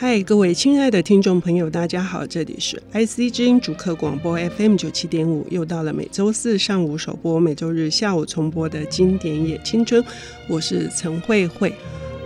[0.00, 10.02] 嗨，各位亲爱的听众朋友，大家好，这里是 IC 之音主客广播 FM 九七点五，又到了每周四上午首播、每周日下午重播的经典也青春，
[10.48, 11.70] 我是陈慧慧。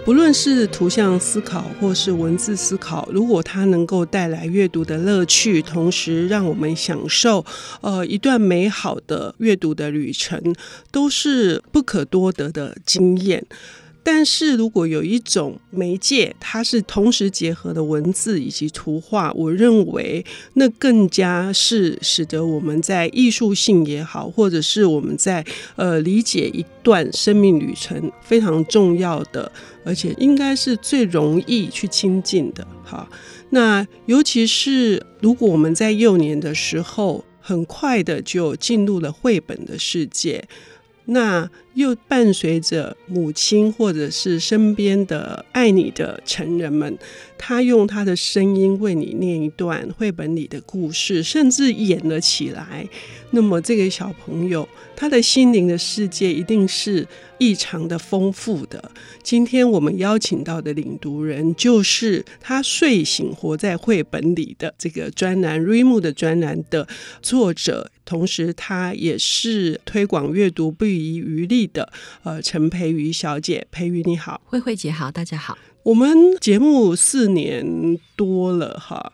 [0.04, 7.44] 不论是图像思考或是文字思考，如果它能够带来阅读的乐趣，同时让我们享受
[7.80, 10.40] 呃一段美好的阅读的旅程，
[10.92, 13.44] 都是不可多得的经验。
[14.04, 25.42] 但是如果有一种媒介，它是同时结合的文字以及图画，我认为那更加是使得我们在艺术性也好，或者是我们在
[25.76, 29.50] 呃理解一段生命旅程非常重要的，
[29.84, 32.66] 而且应该是最容易去亲近的。
[32.84, 33.08] 好，
[33.50, 40.46] 那尤其是如果我们在幼年的时候，很快的就进入了绘本的世界。
[41.06, 46.96] 那又伴随着母亲或者是身边的爱你的成人们，
[47.36, 52.88] 他用他的声音为你念一段绘本里的故事，甚至演了起来。
[53.30, 57.04] 那么这个小朋友，他的心灵的世界一定是
[57.38, 58.92] 异常的丰富的。
[59.24, 66.86] 今天我们邀请到的领读人，就是他睡醒活在绘本里的这个专栏 Readmoo 的专栏的
[67.20, 73.66] 作者，同时他也是推广阅读不遗余力的呃陈培瑜小姐。
[73.70, 75.56] 培瑜你好，慧慧姐好，大家好。
[75.82, 79.12] 我们节目四年多了哈，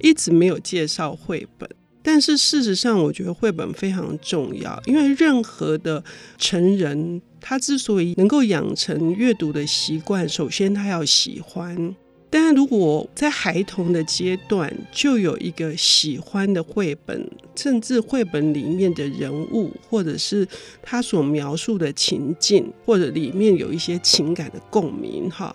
[0.00, 1.68] 一直没有介绍绘本。
[2.02, 6.02] 但是事实上，我觉得绘本非常重要，因为任何的
[6.38, 11.94] 成人，他之所以能够养成阅读的习惯，首先他要喜欢。
[12.30, 20.46] 但如果在孩童的阶段就有一个喜欢的绘本，甚至绘本里面的人物，或者是
[20.82, 25.54] 他所描述的情境，或者里面有一些情感的共鸣，哈。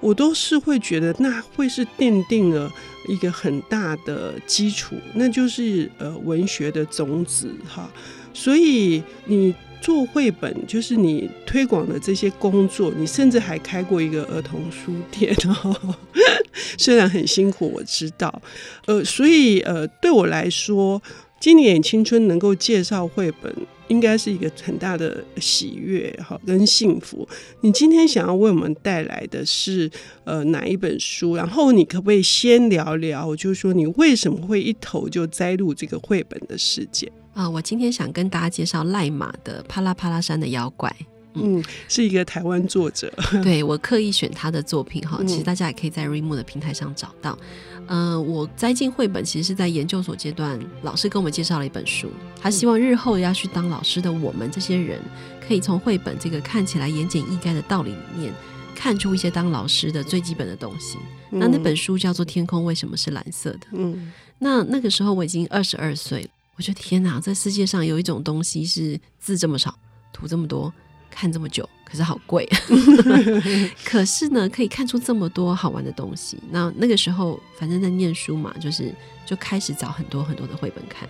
[0.00, 2.72] 我都是会觉得，那会是奠定了
[3.06, 7.90] 一个很大的基础，那就是呃文学的种子哈。
[8.32, 15.94] 所以你做绘本，就是你推广的这些工作，你甚至还开过一个儿童书店哦。
[16.78, 18.42] 虽然很辛苦，我知道，
[18.86, 21.02] 呃，所以呃对我来说，
[21.40, 23.54] 今年青春能够介绍绘本。
[23.90, 27.28] 应该是一个很大的喜悦哈，跟幸福。
[27.62, 29.90] 你今天想要为我们带来的是
[30.22, 31.34] 呃哪一本书？
[31.34, 37.10] 然后你可不可以先聊聊，就是说你为什么会一头就栽入这个绘本的世界
[37.40, 37.50] 啊、呃？
[37.50, 40.94] 我今天想跟大家介绍赖马的《啪啦啪啦山的妖怪》。
[41.34, 43.10] 嗯，是一个台湾作者。
[43.42, 47.38] 对，我刻意选他的作品哈，其实大家也可以在 Readmoo 的平台上找到。
[47.86, 55.00] 嗯、呃，我栽进绘本其实是在研究所阶段，老师跟我们介绍了一本书，他希望日后要去当老师的我们这些人，
[55.46, 58.34] 可以从绘本这个看起来言简意赅的道理里面，
[58.74, 60.98] 看出一些当老师的最基本的东西。
[61.30, 63.58] 那那本书叫做《天空为什么是蓝色的》。
[63.72, 66.28] 嗯，那那个时候我已经二十二岁，
[66.60, 69.74] 我觉得天哪，这世界上有一种东西是字这么少，
[70.12, 70.70] 图这么多。
[71.08, 72.46] 看这么久，可是好贵。
[73.82, 76.38] 可是呢，可以看出这么多好玩的东西。
[76.50, 78.94] 那那个时候，反正在念书嘛，就是
[79.24, 81.08] 就开始找很多很多的绘本看。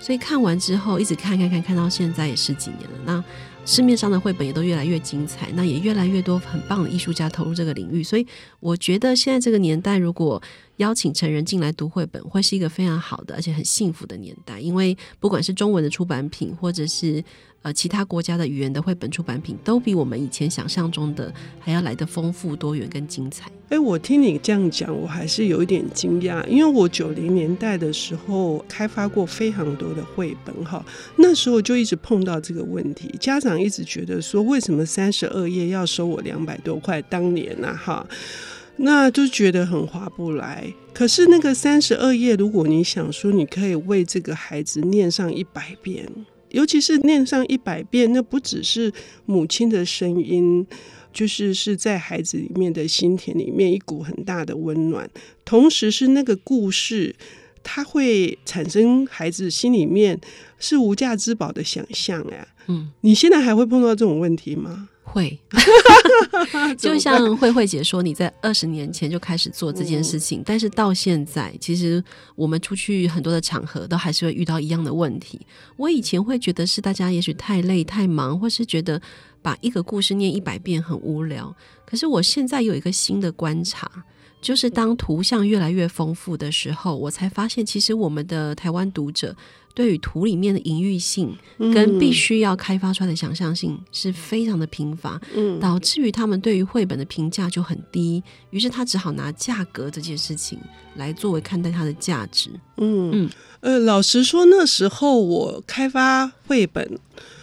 [0.00, 2.98] 所以看完之后，一直看看看，看到现在也十几年了。
[3.04, 3.24] 那
[3.66, 8.00] 市面上的绘本也都越来越精彩，那也越来越多很棒的艺术家投入这个领域。
[8.00, 8.24] 所以
[8.60, 10.40] 我觉得现在这个年代，如果
[10.76, 14.60] 邀请成人进来读绘本，会是一个非常好的，而且很幸福的年代。
[14.60, 17.22] 因为不管是中文的出版品，或者是
[17.66, 23.50] 呃，其他国家的语言的绘本出版品都比我们以前想象中的还要来得丰富多元跟精彩。
[23.70, 37.02] 哎、我听你这样讲，我还是有一点惊讶，因为我九零年代的时候开发过非常多的绘本哈，那时候就一直碰到这个问题，家长一直觉得说，为什么三十二页要收我两百多块？
[37.02, 38.06] 当年呐、啊、哈，
[38.76, 40.72] 那就觉得很划不来。
[40.94, 46.08] 可是那个三十二页，如果你想说，你可以为这个孩子念上一百遍。
[46.50, 48.92] 尤其是念上一百遍，那不只是
[49.24, 50.66] 母亲的声音，
[51.12, 55.08] 就是是在孩子里面的心田里面一股很大的温暖，
[55.44, 57.14] 同时是那个故事，
[57.62, 60.20] 它会产生孩子心里面
[60.58, 62.46] 是无价之宝的想象哎。
[62.68, 64.88] 嗯，你现在还会碰到这种问题吗？
[65.16, 65.40] 会，
[66.76, 72.04] 就像慧慧姐说，你在二十年前就开始做这件事情，嗯，但是到现在，其实
[72.34, 75.40] 我们出去很多的场合都还是会遇到一样的问题。
[75.78, 79.00] 我以前会觉得是大家也许太累、太忙，或是觉得
[79.40, 81.56] 把一个故事念一百遍很无聊。
[81.86, 83.90] 可是我现在有一个新的观察。
[84.42, 89.34] 就是当图像越来越丰富的时候，我才发现，其实我们的台湾读者。
[89.76, 100.58] 对于图里面的隐喻性跟必须要开发出来的想象性是非常的贫乏，嗯，导致于他们对于绘本的评价就很低，于是他只好拿价格这件事情
[100.94, 102.48] 来作为看待它的价值。
[102.78, 103.30] 嗯嗯，
[103.60, 106.98] 呃，老实说，那时候我开发绘本，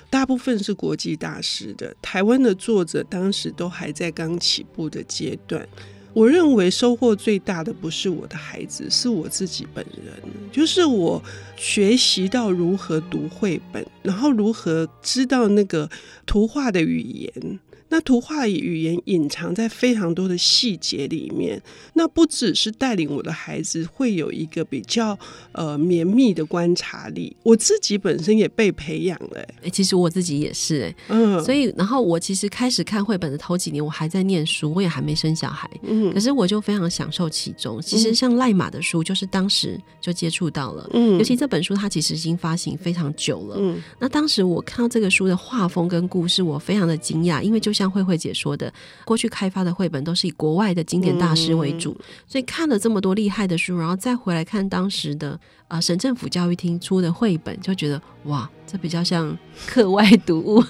[0.10, 5.70] 大部分是国际大师的，台湾的作者当时都还在刚起步的阶段。
[6.14, 10.14] 我认为收获最大的不是我的孩子，是我自己本人。
[10.52, 11.22] 就是我
[11.56, 15.90] 学习到如何读绘本，然后如何知道那个
[16.26, 17.60] 图画的语言。
[17.94, 21.62] 那图画语言隐藏在非常多的细节里面，
[21.94, 25.16] 那不只是带领我的孩子会有一个比较
[25.52, 29.56] 呃绵密的观察力，我自己本身也被培养了、欸。
[29.66, 37.80] 哎，其实我自己也是哎、欸，嗯，所以然后我其实开始看绘本的头几年，我还在念书，我也还没生小孩，嗯，可是我就非常享受其中。
[37.80, 47.83] 其实像赖马的书，就是当时就接触到了，嗯，尤其这本书它其实已经发行非常久了，嗯，那当时我看到这个书的画风跟故事，我非常的惊讶，因为就像。
[47.84, 55.32] 像慧慧姐说的，过去开发的绘本都是以国外的经典大师为主，嗯、所以看了这么多厉害的书，然后再回来看当时的
[55.68, 59.38] 啊、呃、省政府教育厅出的绘本，就觉得哇，这比较像
[59.68, 60.64] 课外读物，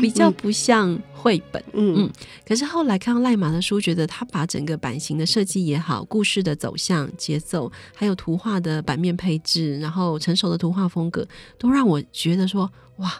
[0.00, 1.62] 比较不像绘本。
[1.72, 2.10] 嗯嗯。
[2.44, 11.24] 可是后来看到赖马的书，觉得他把整个版型的设计也好，故事的走向、节奏，还有图画的版面配置，然后成熟的图画风格，
[11.56, 13.12] 都让我觉得说哇。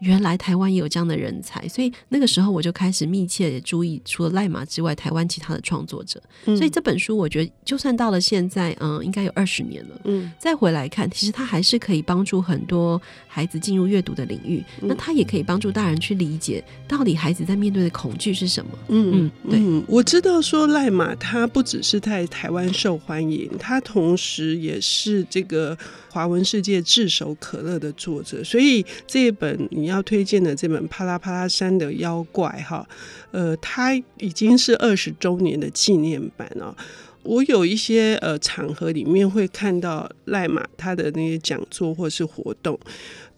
[0.00, 6.22] 原来台湾也有这样的人才，所以那个时候我就开始密切的注意，除了赖马之外，台湾其他的创作者。
[6.44, 14.62] 嗯、所以这本书，我觉得就算到了现在，嗯，应该有二十年了，嗯，再回来看，其实它还是可以帮助很多孩子进入阅读的领域。
[14.82, 18.70] 嗯、那它也可以帮助大人去理解，到底孩子在面对的恐惧是什么。
[18.88, 25.76] 嗯嗯，对嗯，我知道说赖马他不只是在台湾受欢迎，他同时也是这个
[26.10, 29.56] 华文世界炙手可热的作者，所以这一本。
[29.86, 32.86] 要推荐的这本《啪啦啪啦山的妖怪》哈，
[33.30, 36.76] 呃，它已经是二十周年的纪念版了。
[37.26, 42.78] 我有一些呃场合里面会看到赖马他的那些讲座或是活动。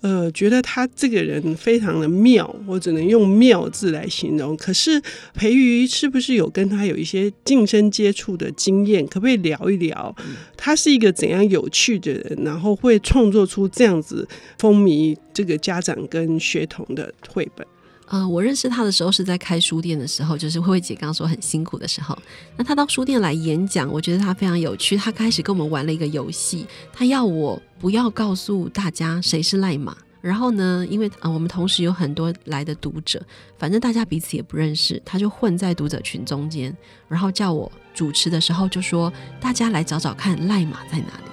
[0.00, 4.56] 呃，觉得他这个人非常的妙，我只能用“妙”字来形容。
[4.56, 5.02] 可是
[5.34, 9.04] 培瑜是不是有跟他有一些近身接触的经验？
[9.08, 10.14] 可不可以聊一聊？
[10.56, 17.66] 他是一个怎样有趣的人，然后会创作出这样子风靡这个家长跟学童的绘本？
[18.10, 22.16] 呃，我认识他的时候是在开书店的时候，就是慧慧姐刚刚说很辛苦的时候。
[22.56, 24.96] 那他到书店来演讲，我觉得他非常有趣。
[24.96, 29.96] 他开始跟我们玩了一个游戏，他要我不要告诉大家谁是赖马。
[30.20, 33.22] 然后呢，因为呃我们同时有很多来的读者，
[33.56, 36.76] 反正大家彼此也不认识，他就混在读者群中间，
[37.08, 41.30] 然后叫我主持的时候就说：“大家来找找看赖马在哪里。”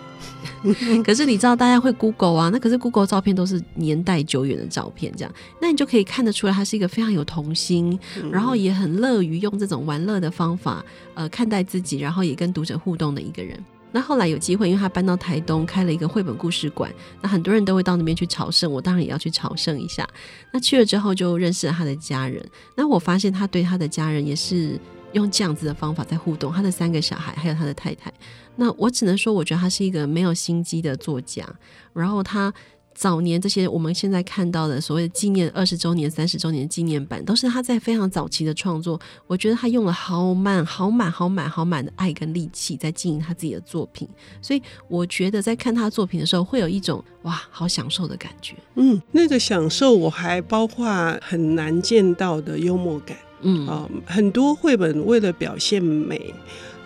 [1.03, 7.97] 可是你知道大家会 Google 啊，那可是 Google 照片都是年代久远的照片，这样，那你就可以看得出来，他是一个非常有童心，
[8.31, 10.83] 然后也很乐于用这种玩乐的方法，
[11.13, 13.57] 呃，看待自己，然后也跟读者互动的一个人。
[13.91, 20.05] 那后来有机会，因为他搬到台东开了一个绘本故事馆，那很多人都会到那边去朝圣，我当然也要去朝圣一下。
[20.51, 22.45] 那去了之后就认识了他的家人，
[22.75, 24.77] 那我发现他对他的家人也是
[25.15, 28.13] 用这样子的方法在互动，他的三个小孩还有他的太太。
[28.57, 31.45] 那我只能说，我觉得他是一个没有心机的作家。
[31.93, 32.53] 然后他
[32.93, 38.99] 早年这些我们现在看到的所谓的纪念二十周年、三十周年纪念版，都是他在非常早期的创作。
[39.27, 44.07] 我觉得他用了好满、好满、好满、好满的爱跟力气在经营他自己的作品。
[44.41, 48.55] 所以我觉得在看他作品的时候，会有一种哇，好享受的感觉。
[48.75, 50.85] 嗯，那个享受我还包括
[51.21, 53.17] 很难见到的幽默感。
[53.45, 56.33] 嗯啊、很多绘本为了表现美。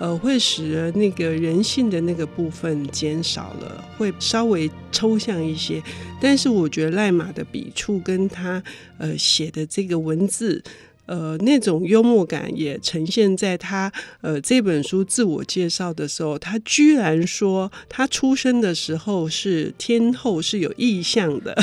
[0.02, 5.84] 呃，会使那个人性的那个部分减少了，会稍微抽象一些。
[6.22, 8.64] 但是我觉得赖马的笔触跟他
[8.98, 10.64] 呃写的这个文字。
[11.10, 21.58] 呃，那种幽默感也呈现在他呃这本书自我介绍的时候，他居然说他出生的时候是天后，是有异象的，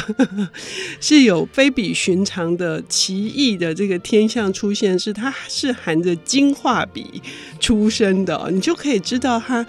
[1.01, 7.23] 是有非比寻常的奇异的这个天象出现，是他是含着金画笔
[7.61, 9.65] 出生的，你就可以知道他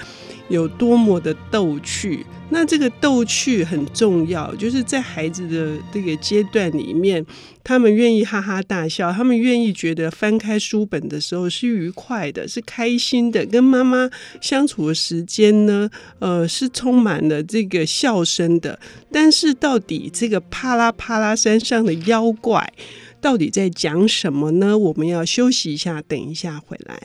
[0.50, 2.26] 有多么的逗趣。
[2.50, 7.26] 那这个逗趣很重要，就是在孩子的这个阶段里面，
[7.62, 15.90] 他们愿意哈哈大笑，他们愿意觉得翻开书本的时候是愉快的，是开心的，跟妈妈相处的时间呢，
[16.20, 18.80] 呃，是充满了这个笑声的。
[19.12, 22.72] 但是到底这个啪啦啪啦山上的妖怪
[23.20, 24.78] 到底在讲什么呢？
[24.78, 26.98] 我们要休息一下，等一下回来。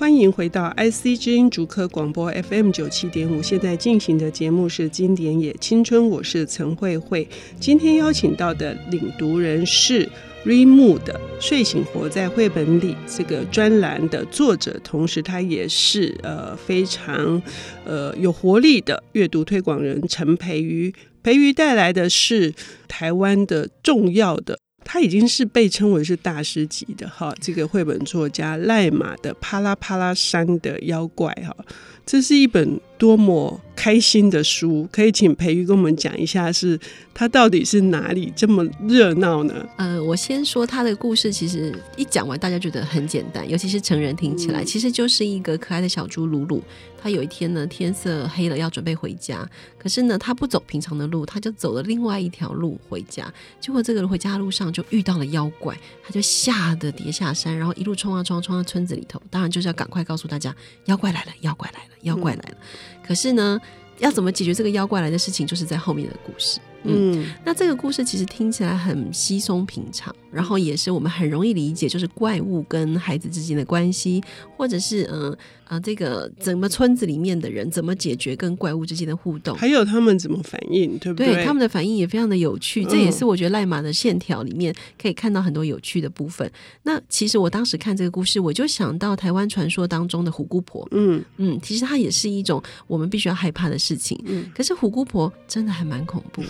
[0.00, 7.28] 欢迎回到 IC 之音竹科广播 FM 九七点五，现在进行的节目是《经典也青春》，我是陈慧慧。
[7.60, 10.08] 今天邀请到的领读人是
[10.46, 17.42] Remo 的《睡醒活在绘本里》这个专栏的作者，同时他也是呃非常
[17.84, 20.94] 呃有活力的阅读推广人陈培瑜。
[21.22, 22.54] 培瑜带来的是
[22.88, 24.60] 台湾的重要的。
[24.92, 31.56] 他已经是被称为是大师级的哈，这个绘本作家赖马的《啪啦啪啦山的妖怪》哈，
[32.04, 36.76] 这是一本多么开心的书，可以请培育跟我们讲一下是。
[37.12, 39.54] 它到底是哪里这么热闹呢？
[39.76, 46.62] 呃，我先说他的故事，其实一讲完，大家觉得很简单，尤其是成人听起来，嗯、其实就是一个可爱的小猪鲁鲁。
[47.02, 53.32] 他有一天呢，天色黑了，要准备回家，可是呢，他不走平常的路，他就走了另外一条路回家。
[53.58, 59.20] 结果这个回家的路上就遇到了妖怪，他就吓得跌下山，然后一路冲啊冲啊冲到村子里头。
[59.30, 60.54] 当然就是要赶快告诉大家，
[60.84, 62.56] 妖怪来了，妖怪来了，妖怪来了。
[62.60, 63.58] 嗯、可是呢，
[63.98, 66.60] 要怎么解决这个妖怪来的事情，就是在后面的故事。
[66.82, 74.22] 嗯，那这个故事其实听起来很稀松平常，然后也是我们很容易理解，就是怪物跟孩子之间的关系，
[74.56, 75.30] 或者是嗯。
[75.30, 75.38] 呃
[75.70, 79.56] 啊，这个整个村子里面的人怎么解决跟怪物之间的互动？
[79.56, 81.32] 还有他们怎么反应，对不对？
[81.32, 86.44] 对，他们的反应也非常的有趣，这也是我觉得赖马的线条里面可以看到很多有趣的部分。
[86.48, 90.84] 嗯、那其实我当时看这个故事，我就想到台湾传说当中的虎姑婆。
[90.90, 94.20] 嗯嗯，其实它也是一种我们必须要害怕的事情。
[94.24, 96.42] 嗯，可是虎姑婆真的还蛮恐怖，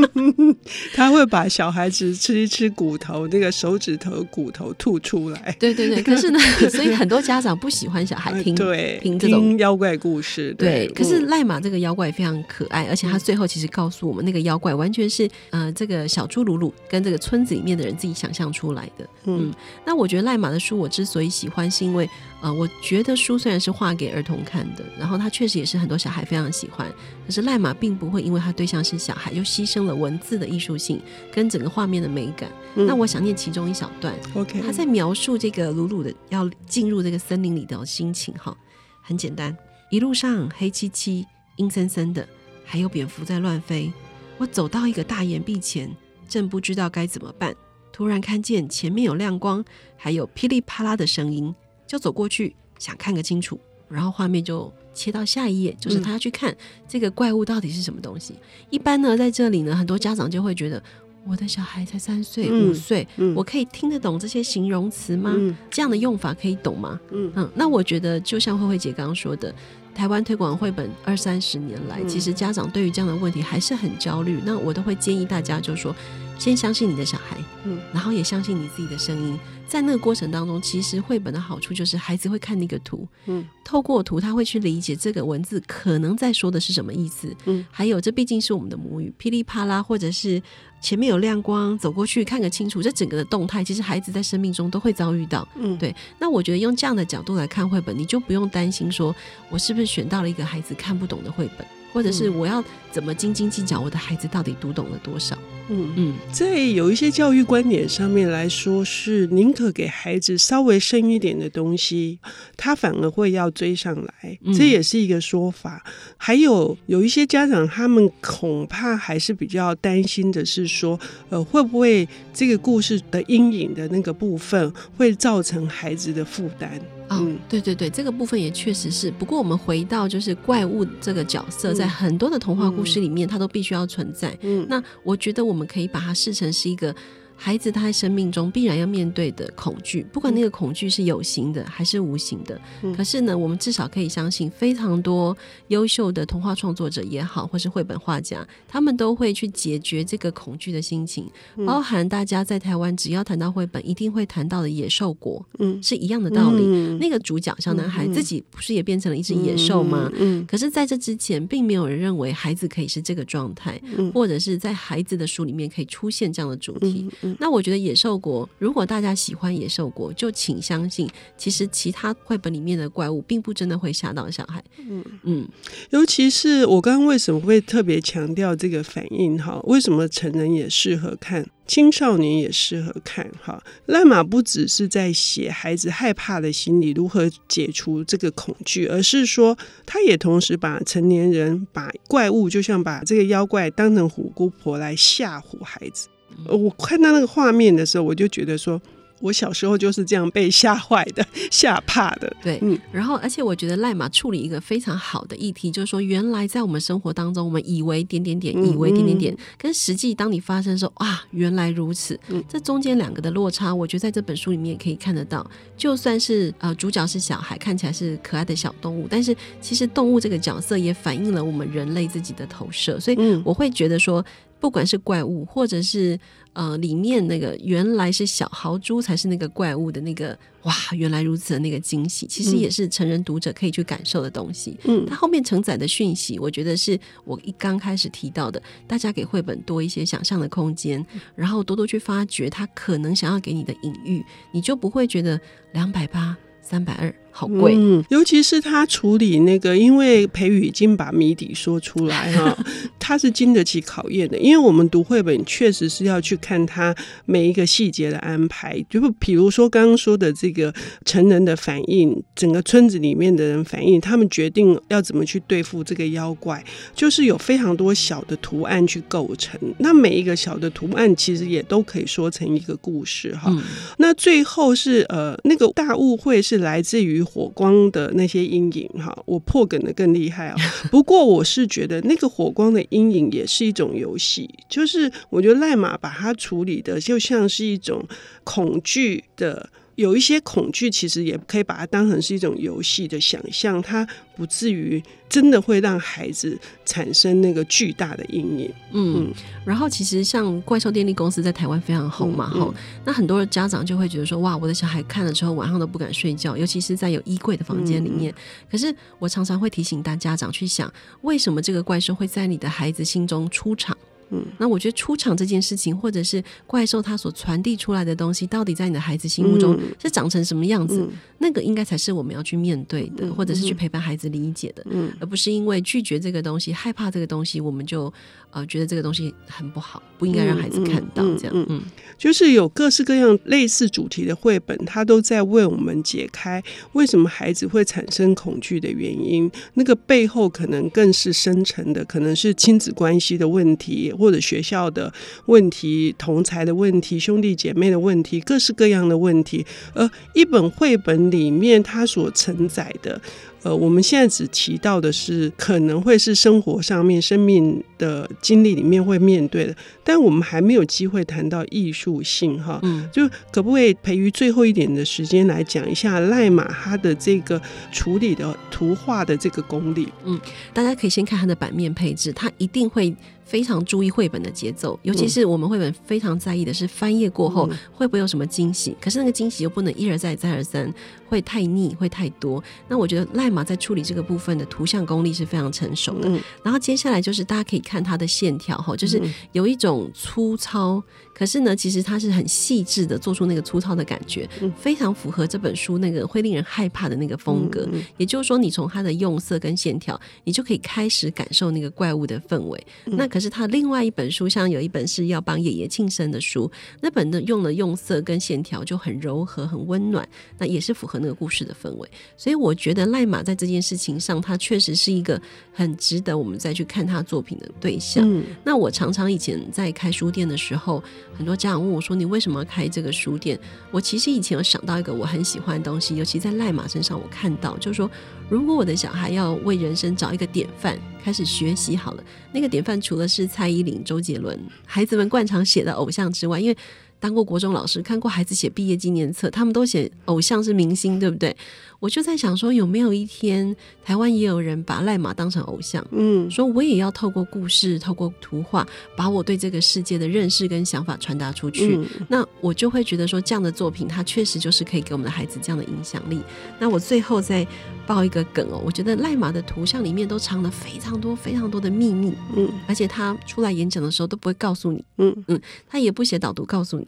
[0.96, 5.56] 他会把小孩子吃一吃骨头，那个手指头骨头吐出来。
[5.58, 6.38] 对对对，可是呢，
[6.68, 8.42] 所以很多家长不喜欢小孩。
[8.42, 10.86] 听对，听这种听妖怪故事，对。
[10.86, 19.08] 对，可是赖马这个妖怪非常可爱，嗯、而且他最后其实告诉我们，那个妖怪完全是呃这个小猪鲁鲁跟这个村子里面的人自己想象出来的。
[19.24, 19.54] 嗯，嗯，
[19.86, 22.08] 那我觉得赖马的书我之所以喜欢，是因为
[22.40, 26.88] 呃我觉得书虽然是画给儿童看的，然后它确实也是很多小孩非常喜欢，
[27.26, 31.02] 可是赖马并不会因为他对象是小孩，就牺牲了文字的艺术性
[31.32, 32.48] 跟整个画面的美感。
[32.76, 38.32] 嗯、那我想念其中一小段，OK，他在描述这个鲁鲁的要进入这个森林里的心情。
[38.34, 38.56] 哈，
[39.02, 39.56] 很简单。
[39.90, 41.26] 一路上黑漆漆、
[41.56, 42.28] 阴森森的，
[42.64, 43.92] 还有蝙蝠在乱飞。
[44.36, 45.90] 我走到一个大岩壁前，
[46.28, 47.52] 正不知道该怎么办。
[47.90, 49.64] 突然看见前面有亮光，
[49.96, 51.52] 还有噼里啪啦的声音，
[51.88, 53.58] 就走过去想看个清楚。
[53.88, 58.34] 然后画面就切到下一页，就是他要去看这个怪物到底是什么东西。
[58.34, 60.80] 嗯、一般呢，在这里呢，很多家长就会觉得。
[61.26, 65.34] 我的小孩才三岁、五岁，嗯嗯、我可以听得懂这些形容词吗？
[65.36, 66.98] 嗯、这样的用法可以懂吗？
[67.10, 69.54] 嗯嗯，那我觉得就像慧慧姐刚刚说的，
[69.94, 74.40] 台湾推广绘本二三十年来，嗯、其实家长对于这样的问题还是很焦虑。
[74.42, 75.94] 那我都会建议大家，就是说，
[76.38, 79.38] 先相信你的小孩，嗯，然后也相信你自己的声音。
[79.68, 90.42] 在那个过程当中，其实绘本的好处就是孩子会看那个图，嗯，透过图他会去理解这个文字可能在说的是什么意思，嗯，还有这毕竟是我们的母语，噼里啪啦，或者是
[90.80, 95.94] 前面有亮光，走过去看个清楚，这整个的动态，其实孩子在生命中都会遭遇到，嗯，对。
[96.18, 99.14] 那我觉得用这样的角度来看绘本，你就不用担心说
[99.50, 101.66] 我是不是选到了一个孩子看不懂的绘本。
[101.92, 105.36] 或者是我要怎么斤斤计较我的孩子到底读懂了多少？
[105.70, 112.18] 嗯嗯，在有一些教育观点上面来说，是宁可给孩子稍微深一点的东西，
[112.56, 115.82] 他反而会要追上来，这也是一个说法。
[115.84, 126.80] 嗯、还有有一些家长，他们恐怕还是比较担心的是说，呃，会不会这个故事的阴影的那个部分会造成孩子的负担？
[127.08, 129.10] 哦，对对对，这个部分也确实是。
[129.10, 134.36] 不过我们回到就是怪物这个角色，在很多的童话故事里面，它都必须要存在。
[134.42, 136.94] 嗯，那我觉得我们可以把它视成是一个。
[137.40, 145.34] 孩子他在生命中必然要面对的恐惧，不管那个恐惧是有形的还是无形的，嗯、可是呢，我们至少可以相信，非常多
[145.68, 151.30] 优秀的童话创作者也好，或是绘本画家，他们都会去解决这个恐惧的心情。
[151.56, 156.64] 嗯、包含大家在台湾只要谈到绘本，一定会谈到的野兽国，嗯，是一样的道理。
[156.66, 160.10] 嗯、那个主角小男孩自己不是也变成了一只野兽吗？
[160.48, 167.08] 可是在这之前，并没有人认为孩子可以是这个状态，嗯、或者是在孩子的书里面可以出现这样的主题。
[167.28, 174.62] 嗯那我觉得野兽国，如果大家喜欢野兽国，就请相信，其实其他绘本里面的怪物，并不真的会吓到小孩。
[174.78, 175.48] 嗯嗯，
[175.90, 179.60] 尤其是我刚刚为什么会特别强调这个反应哈？
[179.64, 183.30] 为什么成人也适合看，青少年也适合看？
[183.42, 196.08] 哈，赖马不只是在写孩子害怕的心理如何解除这个恐惧，而是说，他也同时把成年人把怪物，就像把这个妖怪当成虎姑婆来吓唬孩子。
[196.46, 198.80] 我看到那个画面的时候，我就觉得说，
[199.20, 202.32] 我小时候就是这样被吓坏的、吓怕的。
[202.40, 212.18] 对，嗯，然后而且我觉得赖马处理一个非常好的议题，就是说原来在我们生活当中，我们以为点点点，以为点点点，跟实际当你发生的时候，啊，原来如此。
[212.28, 215.44] 嗯，这中间两个的落差，我觉得在这本书里面也可以看得到。
[215.76, 224.24] 就算是呃主角是小孩，看起来是可爱的小动物，但是其实动物这个角色也反映了我们人类自己的投射，所以我会觉得说。
[224.60, 226.18] 不管是怪物，或者是
[226.52, 234.76] 呃里面那个原来是小豪猪才是那个怪物的那个哇，原来如此的那个惊喜，其实也是成人读者可以去感受的东西。
[234.84, 245.40] 嗯，它后面承载的讯息，我觉得是我一刚开始提到的，大家给绘本多一些想象的空间，然后多多去发掘它可能想要给你的隐喻，你就不会觉得
[245.72, 246.36] 两百八。
[246.60, 247.72] 三百二，好贵。
[247.76, 252.58] 嗯，尤其是他处理那个，因为培宇已经把谜底说出来哈，
[252.98, 254.36] 他是经得起考验的。
[254.38, 256.92] 因为我们读绘本，确实是要去看他
[257.26, 258.84] 每一个细节的安排。
[258.90, 269.58] 就比如说刚刚说的这个成人的反应，整个村子里面的人反应，他们决定要怎么去对付这个妖怪，就是有非常多小的图案去构成。
[269.78, 273.44] 那每一个小的图案，其实也都可以说成一个故事哈。
[273.48, 273.62] 嗯。
[273.98, 276.58] 那最后是呃，那个大误会是。
[276.58, 280.56] 来自于火光的那些阴影，哈，我破梗的更厉害啊！
[280.90, 288.02] 不过我是觉得那个火光的阴影也是一种游戏，就是我觉得赖马把它处理的就像是一种
[288.44, 289.68] 恐惧的。
[289.98, 298.72] 有一些恐惧，其实也可以把它当成是一种游戏的想象，它不至于真的会让孩子产生那个巨大的阴影。
[298.92, 302.74] 嗯，嗯，然后其实像怪兽电力公司在台湾非常红嘛，哈、嗯嗯，
[303.04, 308.32] 那很多的家长就会觉得说，哇，我的小孩看了之后晚上都不敢睡觉，尤其是在有衣柜的房间里面。
[308.70, 313.98] 可是我常常会提醒大家长去想，为什么这个怪兽会在你的孩子心中出场？
[314.30, 321.00] 嗯，那我觉得出场这件事情，或者是怪兽它所传递出来的东西，到底在你的孩子心目中是长成什么样子？
[321.00, 328.12] 嗯、那个应该才是我们要去面对的，或者是去陪伴孩子理解的，嗯，而不是因为拒绝这个东西、害怕这个东西，我们就
[328.50, 331.52] 呃觉得这个东西很不好，不应该让孩子看到这样。
[331.54, 331.82] 嗯，嗯，
[332.16, 339.50] 就是有各式各样类似主题的绘本，它都在为我们解开为什么孩子会产生恐惧的原因。
[339.74, 344.12] 那个背后可能更是深层的，可能是亲子关系的问题。
[344.18, 345.12] 或者学校的
[345.46, 353.20] 问题、同才的问题、兄弟姐妹的问题、各式各样的问题，而一本绘本里面它所承载的。
[353.64, 362.78] 呃，我们现在只提到的是可能会是生活上面、生命的经历里面会面对的，但我们还没有机会谈到艺术性哈。
[362.84, 370.06] 嗯，就可不可以培育最后一点的时间来讲一下赖马他的这个处理的图画的这个功力？
[370.24, 370.40] 嗯，
[370.72, 373.12] 大家可以先看他的版面配置，他一定会
[373.48, 380.92] 非常注意绘本的节奏，尤其是我们绘本非常在意的是翻页过后会不会有什么惊喜，可是那个惊喜又不能一而再、再而三。
[381.28, 382.64] 会太腻，会太多。
[382.88, 386.26] 那我觉得赖马在处理这个部分的图像功力是非常成熟的。
[386.26, 389.20] 嗯、然后接下来就是大家可以看它的线条哈，就是
[389.52, 391.02] 有一种粗糙，
[391.38, 397.86] 可是呢，其实它是很细致的，做出那个粗糙的感觉，非常符合这本书那个会令人害怕的那个风格。
[398.16, 402.86] 也就是说，你从它的用色跟线条，你就可以开始感受那个怪物的氛围。
[403.04, 406.70] 那可是他另外一本书，像有一本是要帮爷爷庆生的书，
[407.00, 411.18] 那本的用了用色跟线条就很柔和、很温暖，那也是符合。
[411.20, 418.24] 那个故事的氛围，所以我觉得赖马在这件事情上，他确实是一个很值得我们再去看他作品的对象。
[418.24, 421.02] 嗯、那我常常以前在开书店的时候，
[421.36, 423.58] 很多家长问我说：“你为什么要开这个书店？”
[423.92, 428.10] 我其实以前有想到一个我很喜欢的东西，尤其在赖马身上，我看到就是说，
[428.48, 436.76] 如果我的小孩要为人生找一个典范，开始学习好了，那个典范除了是蔡依林、周杰伦，孩子们惯常写的偶像之外，因为
[437.20, 441.54] 当过国中老师，看过孩子写毕业纪念册，他们都写偶像是明星，对不对？
[442.00, 446.04] 我就在想说，有没有一天台湾也有人把赖马当成偶像？
[446.12, 451.96] 嗯，说我也要透过故事、透过图画，把我对这个世界的认识跟想法传达出去。
[451.96, 456.40] 嗯，那我就会觉得说，这样的作品它确实就是可以给我们的孩子这样的影响力。
[456.78, 457.66] 那我最后再
[458.06, 462.32] 爆一个梗哦，我觉得赖马的图像里面都藏了非常多、非常多的秘密。
[462.54, 465.04] 嗯，而且他出来演讲的时候都不会告诉你。
[465.16, 467.07] 嗯嗯，他也不写导读告诉你，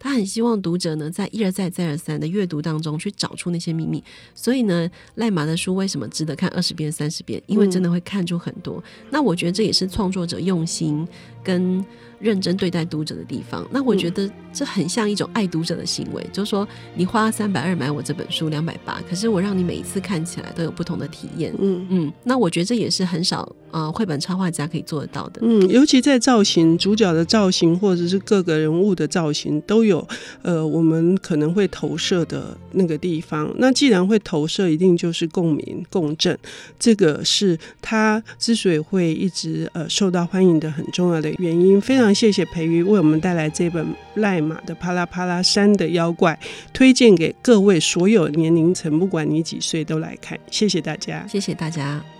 [0.00, 4.02] 他很希望读者呢在一而再、再而三的阅读当中去找出那些秘密。
[4.34, 7.40] 所所以呢，赖马的书为什么值得看二十遍、三十遍？
[7.46, 8.78] 因为真的会看出很多。
[8.78, 11.06] 嗯、那我觉得这也是创作者用心
[11.44, 11.84] 跟。
[12.20, 30.06] 认真对待读者的地方，那我觉得这很像一种爱读者的行为，嗯、就是说你花三百二买我这本书两百八，可是我让你每一次看起来都有不同的体验，嗯嗯，那我觉得这也是很少呃绘本插画家可以做得到的，嗯，尤其在造型主角的造型或者是各个人物的造型都有有
[30.42, 36.36] 呃我们可能会投射的那个地方，那既然会投射，一定就是共鸣共振，
[36.78, 42.14] 这个是他之所以会一直呃受到欢迎的很重要的原因，非常。
[42.20, 46.38] 谢谢培瑜为我们带来这本赖马的《啪啦啪啦山的妖怪》，
[46.74, 50.38] 推荐给各位所有年龄层，不管你几岁都来看。
[50.50, 52.19] 谢谢大家，谢谢大家。